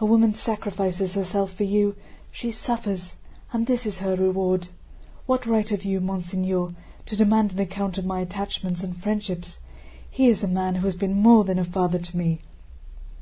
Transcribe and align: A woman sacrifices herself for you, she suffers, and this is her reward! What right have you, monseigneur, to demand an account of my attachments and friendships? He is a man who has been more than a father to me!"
A 0.00 0.06
woman 0.06 0.32
sacrifices 0.34 1.12
herself 1.12 1.52
for 1.52 1.64
you, 1.64 1.96
she 2.30 2.50
suffers, 2.50 3.16
and 3.52 3.66
this 3.66 3.84
is 3.84 3.98
her 3.98 4.16
reward! 4.16 4.68
What 5.26 5.44
right 5.44 5.68
have 5.68 5.84
you, 5.84 6.00
monseigneur, 6.00 6.70
to 7.04 7.14
demand 7.14 7.52
an 7.52 7.58
account 7.58 7.98
of 7.98 8.06
my 8.06 8.20
attachments 8.20 8.82
and 8.82 8.96
friendships? 8.96 9.58
He 10.10 10.28
is 10.28 10.42
a 10.42 10.48
man 10.48 10.76
who 10.76 10.86
has 10.86 10.96
been 10.96 11.20
more 11.20 11.44
than 11.44 11.58
a 11.58 11.64
father 11.66 11.98
to 11.98 12.16
me!" 12.16 12.40